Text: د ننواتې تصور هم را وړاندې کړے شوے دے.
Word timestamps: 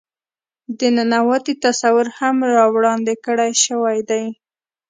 د 0.79 0.81
ننواتې 0.95 1.53
تصور 1.65 2.07
هم 2.19 2.35
را 2.55 2.65
وړاندې 2.75 3.13
کړے 3.25 3.49
شوے 3.65 3.97
دے. 4.09 4.23